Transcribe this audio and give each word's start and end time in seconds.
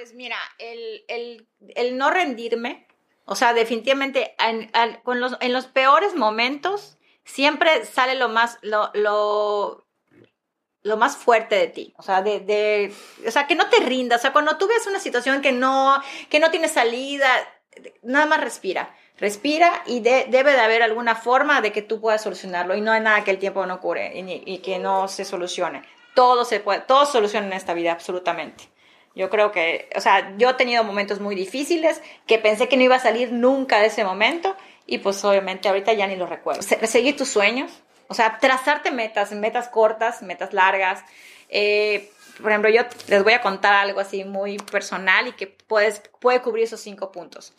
Pues 0.00 0.14
mira, 0.14 0.38
el, 0.56 1.04
el, 1.58 1.98
no 1.98 2.10
rendirme, 2.10 2.86
o 3.26 3.34
sea, 3.34 3.52
definitivamente 3.52 4.34
en, 4.38 4.70
los, 5.04 5.36
en 5.42 5.52
los 5.52 5.66
peores 5.66 6.14
momentos 6.14 6.96
siempre 7.22 7.84
sale 7.84 8.14
lo 8.14 8.30
más, 8.30 8.56
lo, 8.62 8.90
lo 8.94 10.96
más 10.96 11.18
fuerte 11.18 11.56
de 11.56 11.66
ti, 11.66 11.92
o 11.98 12.02
sea, 12.02 12.22
de, 12.22 12.40
de, 12.40 12.94
o 13.26 13.30
sea, 13.30 13.46
que 13.46 13.56
no 13.56 13.68
te 13.68 13.80
rindas, 13.80 14.20
o 14.20 14.22
sea, 14.22 14.32
cuando 14.32 14.56
tú 14.56 14.66
ves 14.68 14.86
una 14.86 15.00
situación 15.00 15.42
que 15.42 15.52
no, 15.52 16.02
que 16.30 16.40
no 16.40 16.50
tiene 16.50 16.68
salida, 16.68 17.28
nada 18.00 18.24
más 18.24 18.40
respira, 18.40 18.96
respira 19.18 19.82
y 19.84 20.00
debe 20.00 20.52
de 20.52 20.60
haber 20.60 20.82
alguna 20.82 21.14
forma 21.14 21.60
de 21.60 21.72
que 21.72 21.82
tú 21.82 22.00
puedas 22.00 22.22
solucionarlo 22.22 22.74
y 22.74 22.80
no 22.80 22.90
hay 22.90 23.02
nada 23.02 23.22
que 23.22 23.32
el 23.32 23.38
tiempo 23.38 23.66
no 23.66 23.82
cure 23.82 24.18
y, 24.18 24.50
y 24.50 24.58
que 24.60 24.78
no 24.78 25.08
se 25.08 25.26
solucione. 25.26 25.82
Todo 26.14 26.46
se 26.46 26.60
puede, 26.60 26.80
todo 26.80 27.04
soluciona 27.04 27.48
en 27.48 27.52
esta 27.52 27.74
vida, 27.74 27.92
absolutamente. 27.92 28.70
Yo 29.14 29.28
creo 29.28 29.50
que, 29.50 29.88
o 29.96 30.00
sea, 30.00 30.34
yo 30.38 30.50
he 30.50 30.54
tenido 30.54 30.84
momentos 30.84 31.20
muy 31.20 31.34
difíciles 31.34 32.00
que 32.26 32.38
pensé 32.38 32.68
que 32.68 32.76
no 32.76 32.84
iba 32.84 32.96
a 32.96 33.00
salir 33.00 33.32
nunca 33.32 33.80
de 33.80 33.86
ese 33.86 34.04
momento 34.04 34.56
y 34.86 34.98
pues 34.98 35.24
obviamente 35.24 35.68
ahorita 35.68 35.92
ya 35.92 36.06
ni 36.06 36.16
lo 36.16 36.26
recuerdo. 36.26 36.62
Seguir 36.62 37.16
tus 37.16 37.28
sueños, 37.28 37.70
o 38.08 38.14
sea, 38.14 38.38
trazarte 38.38 38.90
metas, 38.90 39.32
metas 39.32 39.68
cortas, 39.68 40.22
metas 40.22 40.52
largas. 40.52 41.02
Eh, 41.48 42.10
por 42.40 42.50
ejemplo, 42.50 42.70
yo 42.70 42.82
les 43.08 43.22
voy 43.22 43.32
a 43.32 43.40
contar 43.40 43.74
algo 43.74 44.00
así 44.00 44.24
muy 44.24 44.58
personal 44.58 45.28
y 45.28 45.32
que 45.32 45.46
puedes, 45.46 46.00
puede 46.20 46.40
cubrir 46.40 46.64
esos 46.64 46.80
cinco 46.80 47.12
puntos. 47.12 47.52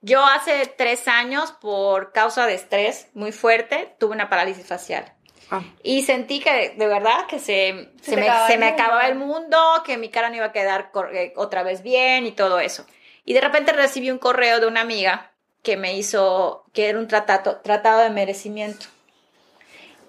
Yo 0.00 0.24
hace 0.24 0.66
tres 0.76 1.08
años, 1.08 1.52
por 1.52 2.12
causa 2.12 2.46
de 2.46 2.54
estrés 2.54 3.08
muy 3.14 3.32
fuerte, 3.32 3.94
tuve 3.98 4.14
una 4.14 4.28
parálisis 4.28 4.66
facial. 4.66 5.12
Ah. 5.50 5.62
Y 5.82 6.02
sentí 6.02 6.40
que 6.40 6.74
de 6.76 6.86
verdad 6.86 7.26
que 7.26 7.38
se, 7.38 7.90
se, 8.02 8.16
me, 8.16 8.28
se 8.46 8.58
me 8.58 8.66
acababa 8.66 9.06
el 9.08 9.14
mundo, 9.14 9.58
que 9.84 9.96
mi 9.96 10.10
cara 10.10 10.28
no 10.28 10.36
iba 10.36 10.46
a 10.46 10.52
quedar 10.52 10.90
eh, 11.12 11.32
otra 11.36 11.62
vez 11.62 11.82
bien 11.82 12.26
y 12.26 12.32
todo 12.32 12.60
eso. 12.60 12.86
Y 13.24 13.32
de 13.32 13.40
repente 13.40 13.72
recibí 13.72 14.10
un 14.10 14.18
correo 14.18 14.60
de 14.60 14.66
una 14.66 14.80
amiga 14.80 15.32
que 15.62 15.76
me 15.76 15.96
hizo, 15.96 16.64
que 16.72 16.88
era 16.88 16.98
un 16.98 17.08
tratado, 17.08 17.60
tratado 17.62 18.00
de 18.00 18.10
merecimiento. 18.10 18.86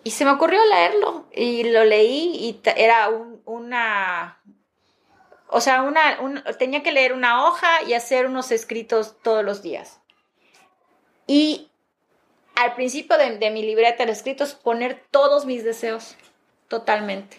Y 0.04 0.12
se 0.12 0.26
me 0.26 0.32
ocurrió 0.32 0.60
leerlo 0.66 1.26
y 1.34 1.64
lo 1.64 1.84
leí 1.84 2.32
y 2.36 2.62
era 2.76 3.10
una, 3.46 4.40
o 5.50 5.60
sea, 5.60 5.82
una, 5.82 6.18
tenía 6.58 6.84
que 6.84 6.92
leer 6.92 7.14
una 7.14 7.46
hoja 7.46 7.84
y 7.84 7.94
hacer 7.94 8.26
unos 8.26 8.52
escritos 8.52 9.18
todos 9.22 9.44
los 9.44 9.62
días. 9.62 10.00
Y 11.28 11.70
al 12.60 12.76
principio 12.76 13.18
de, 13.18 13.52
mi 13.52 13.64
libreta 13.64 14.06
de 14.06 14.12
escritos 14.12 14.54
poner 14.54 15.04
todos 15.12 15.46
mis 15.46 15.64
deseos, 15.64 16.16
totalmente, 16.68 17.38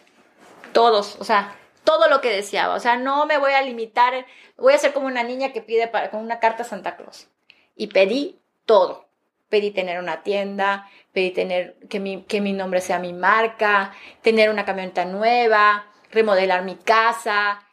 todos, 0.72 1.16
o 1.20 1.24
sea, 1.24 1.56
todo 1.84 2.08
lo 2.08 2.20
que 2.20 2.30
deseaba, 2.30 2.74
o 2.74 2.80
sea, 2.80 2.96
no 2.96 3.26
me 3.26 3.36
voy 3.36 3.52
a 3.52 3.62
limitar, 3.62 4.26
voy 4.56 4.72
a 4.72 4.78
ser 4.78 4.92
como 4.92 5.06
una 5.06 5.22
niña 5.22 5.52
que 5.52 5.60
pide 5.60 5.88
para, 5.88 6.10
con 6.10 6.20
una 6.20 6.40
carta 6.40 6.62
a 6.62 6.66
Santa 6.66 6.96
Claus. 6.96 7.28
Y 7.76 7.88
pedí 7.88 8.38
todo, 8.64 9.08
pedí 9.48 9.70
tener 9.70 9.98
una 9.98 10.22
tienda, 10.22 10.88
pedí 11.12 11.30
tener 11.32 11.76
que 11.88 12.00
mi, 12.00 12.22
que 12.24 12.40
mi 12.40 12.52
nombre 12.52 12.80
sea 12.80 12.98
mi 12.98 13.12
marca, 13.12 13.92
tener 14.22 14.48
una 14.50 14.64
camioneta 14.64 15.04
nueva, 15.04 15.86
remodelar 16.10 16.64
mi 16.64 16.76
casa, 16.76 17.66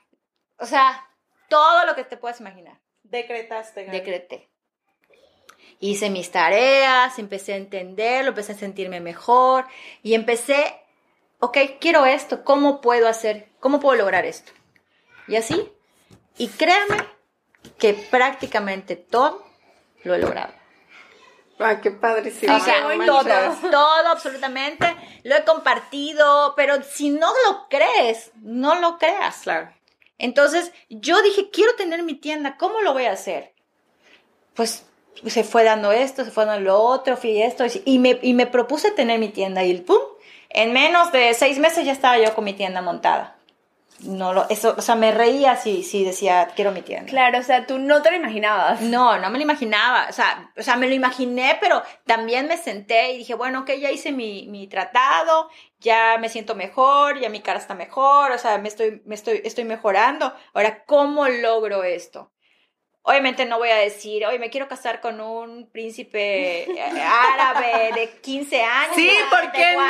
o 0.58 0.66
sea, 0.66 1.08
todo 1.50 1.86
lo 1.86 1.96
que 1.96 2.04
te 2.04 2.18
puedas 2.18 2.40
imaginar. 2.40 2.80
Decretaste. 3.04 3.86
Decreté. 3.86 4.50
Hice 5.80 6.10
mis 6.10 6.32
tareas, 6.32 7.20
empecé 7.20 7.54
a 7.54 7.58
entenderlo, 7.58 8.30
empecé 8.30 8.54
a 8.54 8.58
sentirme 8.58 9.00
mejor 9.00 9.66
y 10.04 10.14
empecé, 10.16 10.80
ok, 11.40 11.58
quiero 11.80 12.06
esto, 12.06 12.44
¿cómo 12.44 12.82
puedo 12.82 13.08
hacer? 13.08 13.50
¿Cómo 13.60 13.80
puedo 13.80 13.98
lograr 13.98 14.26
esto? 14.26 14.52
Y 15.28 15.36
así, 15.36 15.72
y 16.38 16.48
créanme 16.48 16.98
que 17.78 17.94
prácticamente 17.94 18.96
todo 18.96 19.46
lo 20.04 20.16
he 20.16 20.20
logrado. 20.20 20.54
Ay, 21.60 21.78
qué 21.82 21.92
padre, 21.92 22.30
sí. 22.32 22.48
O 22.48 22.60
sea, 22.60 22.88
todo, 23.06 23.70
todo, 23.72 24.08
absolutamente. 24.10 24.96
Lo 25.24 25.36
he 25.36 25.44
compartido, 25.44 26.54
pero 26.56 26.84
si 26.84 27.10
no 27.10 27.28
lo 27.46 27.68
crees, 27.68 28.32
no 28.42 28.76
lo 28.76 29.00
creas. 29.00 29.40
Claro. 29.42 29.74
Entonces, 30.20 30.72
yo 30.90 31.22
dije, 31.22 31.50
quiero 31.50 31.76
tener 31.76 32.04
mi 32.04 32.14
tienda, 32.14 32.58
¿cómo 32.58 32.82
lo 32.82 32.94
voy 32.94 33.06
a 33.06 33.12
hacer? 33.12 33.54
Pues 34.54 34.86
se 35.26 35.44
fue 35.44 35.64
dando 35.64 35.92
esto, 35.92 36.24
se 36.24 36.32
fue 36.32 36.46
dando 36.46 36.62
lo 36.62 36.80
otro, 36.80 37.18
fui 37.18 37.42
esto, 37.42 37.66
y 37.86 38.00
me, 38.00 38.20
y 38.22 38.34
me 38.34 38.48
propuse 38.48 38.92
tener 38.92 39.20
mi 39.20 39.30
tienda 39.30 39.64
y 39.64 39.76
¡pum! 39.80 39.98
En 40.50 40.74
menos 40.74 41.12
de 41.12 41.34
seis 41.34 41.60
meses 41.60 41.86
ya 41.86 41.92
estaba 41.92 42.18
yo 42.18 42.34
con 42.34 42.44
mi 42.44 42.54
tienda 42.54 42.82
montada 42.82 43.38
no 44.02 44.34
lo, 44.34 44.48
eso, 44.50 44.76
o 44.78 44.82
sea, 44.82 44.96
me 44.96 45.12
reía 45.12 45.56
si, 45.56 45.84
si 45.84 46.04
decía, 46.04 46.50
quiero 46.56 46.72
mi 46.72 46.82
tienda. 46.82 47.10
Claro, 47.10 47.40
o 47.40 47.44
sea, 47.44 47.66
tú 47.66 47.80
no 47.80 48.02
te 48.02 48.12
lo 48.12 48.18
imaginabas. 48.18 48.82
No, 48.82 49.18
no 49.18 49.30
me 49.30 49.38
lo 49.38 49.44
imaginaba, 49.44 50.08
o 50.10 50.14
sea, 50.14 50.52
o 50.56 50.62
sea, 50.62 50.76
me 50.76 50.88
lo 50.88 50.94
imaginé, 50.94 51.58
pero 51.60 51.82
también 52.06 52.48
me 52.48 52.58
senté 52.58 53.14
y 53.14 53.18
dije, 53.18 53.34
bueno, 53.34 53.62
ok, 53.62 53.72
ya 53.80 53.92
hice 53.92 54.12
mi, 54.12 54.48
mi 54.48 54.68
tratado, 54.68 55.50
ya 55.80 56.18
me 56.20 56.30
siento 56.30 56.56
mejor, 56.56 57.20
ya 57.20 57.30
mi 57.30 57.42
cara 57.42 57.60
está 57.60 57.74
mejor, 57.74 58.32
o 58.32 58.38
sea, 58.38 58.58
me 58.60 58.68
estoy, 58.68 59.02
me 59.06 59.16
estoy, 59.16 59.42
estoy 59.44 59.64
mejorando. 59.64 60.34
Ahora, 60.54 60.84
¿cómo 60.86 61.28
logro 61.28 61.84
esto? 61.84 62.32
Obviamente 63.10 63.46
no 63.46 63.58
voy 63.58 63.70
a 63.70 63.78
decir, 63.78 64.26
oye, 64.26 64.38
me 64.38 64.50
quiero 64.50 64.68
casar 64.68 65.00
con 65.00 65.22
un 65.22 65.72
príncipe 65.72 66.70
eh, 66.70 67.02
árabe 67.02 67.92
de 67.96 68.10
15 68.20 68.62
años. 68.62 68.96
Sí, 68.98 69.10
¿por 69.30 69.50
qué 69.54 69.76
no? 69.78 69.82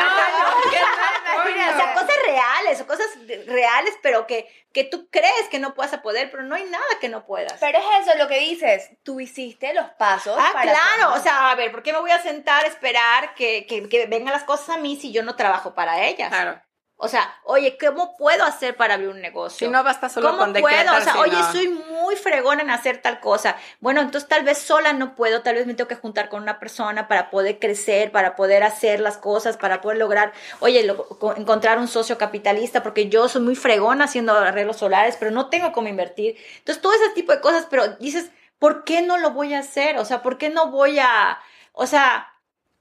O 1.37 1.77
sea, 1.77 1.93
cosas 1.93 2.15
reales, 2.27 2.81
o 2.81 2.87
cosas 2.87 3.07
reales, 3.47 3.95
pero 4.03 4.27
que, 4.27 4.47
que 4.71 4.83
tú 4.83 5.09
crees 5.09 5.47
que 5.49 5.57
no 5.57 5.73
puedas 5.73 5.97
poder, 5.99 6.29
pero 6.29 6.43
no 6.43 6.55
hay 6.55 6.65
nada 6.65 6.85
que 7.01 7.09
no 7.09 7.25
puedas. 7.25 7.53
Pero 7.59 7.79
es 7.79 8.07
eso 8.07 8.17
lo 8.17 8.27
que 8.27 8.39
dices, 8.39 8.91
tú 9.03 9.19
hiciste 9.19 9.73
los 9.73 9.89
pasos. 9.97 10.37
Ah, 10.39 10.51
claro, 10.61 11.13
o 11.15 11.19
sea, 11.19 11.49
a 11.49 11.55
ver, 11.55 11.71
¿por 11.71 11.81
qué 11.81 11.93
me 11.93 11.99
voy 11.99 12.11
a 12.11 12.21
sentar 12.21 12.65
a 12.65 12.67
esperar 12.67 13.33
que, 13.33 13.65
que, 13.65 13.89
que 13.89 14.05
vengan 14.05 14.33
las 14.33 14.43
cosas 14.43 14.69
a 14.69 14.77
mí 14.77 14.95
si 14.95 15.11
yo 15.11 15.23
no 15.23 15.35
trabajo 15.35 15.73
para 15.73 16.05
ellas? 16.05 16.29
Claro. 16.29 16.61
O 16.99 17.07
sea, 17.07 17.31
oye, 17.43 17.77
¿cómo 17.79 18.17
puedo 18.17 18.43
hacer 18.43 18.75
para 18.75 18.95
abrir 18.95 19.09
un 19.09 19.21
negocio? 19.21 19.67
Si 19.67 19.71
no 19.71 19.83
basta 19.83 20.09
solo 20.09 20.29
¿Cómo 20.31 20.39
con 20.39 20.53
puedo? 20.53 20.97
O 20.97 21.01
sea, 21.01 21.19
oye, 21.19 21.37
soy 21.51 21.67
muy 21.67 22.15
fregona 22.15 22.63
en 22.63 22.71
hacer 22.71 23.03
tal 23.03 23.19
cosa. 23.19 23.55
Bueno, 23.81 24.01
entonces 24.01 24.27
tal 24.27 24.43
vez 24.43 24.57
sola 24.57 24.93
no 24.93 25.13
puedo, 25.13 25.43
tal 25.43 25.53
vez 25.53 25.67
me 25.67 25.75
tengo 25.75 25.87
que 25.87 25.95
juntar 25.95 26.27
con 26.27 26.41
una 26.41 26.57
persona 26.59 27.07
para 27.07 27.29
poder 27.29 27.59
crecer, 27.59 28.11
para 28.11 28.35
poder 28.35 28.63
hacer 28.63 28.99
las 28.99 29.19
cosas, 29.19 29.57
para 29.57 29.79
poder 29.79 29.99
lograr, 29.99 30.33
oye, 30.59 30.91
encontrar 31.35 31.77
un 31.77 31.87
socio 31.87 32.17
capitalista, 32.17 32.81
porque 32.81 33.09
yo 33.09 33.29
soy 33.29 33.43
muy 33.43 33.55
fregona 33.55 34.05
haciendo 34.05 34.33
arreglos 34.33 34.77
solares, 34.77 35.17
pero 35.17 35.29
no 35.29 35.49
tengo 35.49 35.73
cómo 35.73 35.89
invertir. 35.89 36.35
Entonces, 36.57 36.81
todo 36.81 36.93
ese 36.93 37.09
tipo 37.13 37.31
de 37.31 37.41
cosas, 37.41 37.67
pero 37.69 37.89
dices, 37.99 38.31
¿por 38.57 38.85
qué 38.85 39.03
no 39.03 39.17
lo 39.17 39.31
voy 39.31 39.53
a 39.53 39.59
hacer? 39.59 39.99
O 39.99 40.05
sea, 40.05 40.23
¿por 40.23 40.39
qué 40.39 40.49
no 40.49 40.71
voy 40.71 40.97
a, 40.97 41.39
o 41.73 41.85
sea, 41.85 42.33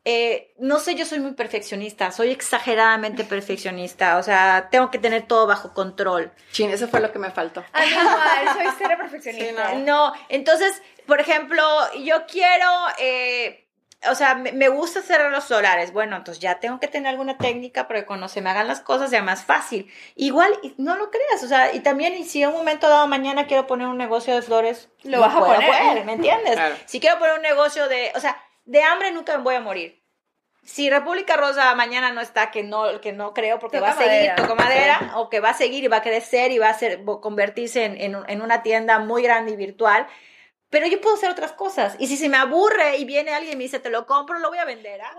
eh, 0.09 0.55
no 0.59 0.79
sé, 0.79 0.95
yo 0.95 1.05
soy 1.05 1.19
muy 1.19 1.33
perfeccionista, 1.33 2.13
soy 2.13 2.31
exageradamente 2.31 3.25
perfeccionista, 3.25 4.19
o 4.19 4.23
sea, 4.23 4.69
tengo 4.71 4.89
que 4.89 5.01
tener 5.01 5.27
todo 5.27 5.49
bajo 5.49 5.75
control. 5.75 6.31
Sí, 6.53 6.63
eso 6.63 6.87
fue 6.87 7.01
lo 7.01 7.11
que 7.11 7.19
me 7.19 7.33
faltó. 7.33 7.65
Ah, 7.73 7.83
no, 8.45 8.53
soy 8.53 8.67
cero 8.79 8.95
perfeccionista. 8.99 9.75
no. 9.75 10.13
entonces, 10.29 10.81
por 11.09 11.19
ejemplo, 11.19 11.61
yo 12.05 12.25
quiero, 12.27 12.71
eh, 13.01 13.67
o 14.09 14.15
sea, 14.15 14.37
me, 14.37 14.69
gusta 14.69 15.01
hacer 15.01 15.29
los 15.33 15.43
solares, 15.43 15.93
bueno, 15.93 16.15
entonces 16.15 16.41
ya 16.41 16.61
tengo 16.61 16.79
que 16.79 16.87
tener 16.87 17.09
alguna 17.09 17.37
técnica 17.37 17.89
para 17.89 17.99
que 17.99 18.07
cuando 18.07 18.29
se 18.29 18.41
me 18.41 18.51
hagan 18.51 18.69
las 18.69 18.79
cosas 18.79 19.11
sea 19.11 19.23
más 19.23 19.45
fácil. 19.45 19.91
Igual, 20.15 20.57
no 20.77 20.95
lo 20.97 21.11
creas, 21.11 21.43
o 21.43 21.49
sea, 21.49 21.75
y 21.75 21.81
también 21.81 22.25
si 22.25 22.45
en 22.45 22.51
un 22.51 22.55
momento 22.55 22.89
dado 22.89 23.09
mañana 23.09 23.49
quiero 23.49 23.67
poner 23.67 23.89
un 23.89 23.99
negocio 23.99 24.37
de 24.37 24.43
flores, 24.43 24.89
lo 25.03 25.19
vas 25.19 25.35
a 25.35 25.41
poner, 25.41 26.05
¿me 26.05 26.13
entiendes? 26.13 26.61
Si 26.85 27.01
quiero 27.01 27.19
poner 27.19 27.35
un 27.35 27.43
negocio 27.43 27.89
de, 27.89 28.13
o 28.15 28.21
sea, 28.21 28.41
de 28.67 28.83
hambre 28.83 29.13
nunca 29.13 29.37
me 29.39 29.45
voy 29.45 29.55
a 29.55 29.61
morir. 29.61 30.03
Si 30.63 30.91
República 30.91 31.37
Rosa 31.37 31.75
mañana 31.77 32.11
no 32.11 32.21
está, 32.21 32.51
que 32.51 32.65
no, 32.65 33.01
que 33.01 33.13
no 33.13 33.33
creo, 33.33 33.61
porque 33.61 33.79
va 33.79 33.91
a 33.91 33.97
seguir, 33.97 34.35
toco 34.35 34.57
madera, 34.57 35.13
o 35.15 35.31
que 35.31 35.39
va 35.39 35.51
a 35.51 35.55
seguir 35.55 35.85
y 35.85 35.89
va 35.89 35.99
a 35.99 36.03
crecer 36.03 36.51
y 36.51 36.59
va 36.59 36.69
a 36.69 36.75
ser, 36.75 37.05
convertirse 37.05 37.85
en, 37.85 38.17
en, 38.27 38.43
una 38.43 38.65
tienda 38.65 38.99
muy 38.99 39.23
grande 39.23 39.53
y 39.53 39.57
virtual, 39.57 40.09
pero 40.69 40.89
yo 40.89 41.01
puedo 41.01 41.15
hacer 41.15 41.31
otras 41.31 41.53
cosas. 41.53 41.95
Y 42.01 42.09
si 42.09 42.17
se 42.17 42.29
me 42.29 42.37
aburre 42.37 42.97
y 42.97 43.05
viene 43.05 43.33
alguien 43.33 43.55
y 43.55 43.57
me 43.57 43.63
dice, 43.63 43.79
te 43.79 43.91
lo 43.91 44.07
compro, 44.07 44.41
lo 44.41 44.49
voy 44.49 44.59
a 44.59 44.65
vender. 44.65 45.01
¿ah? 45.01 45.15